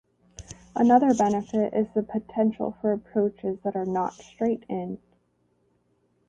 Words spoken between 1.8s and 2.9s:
the potential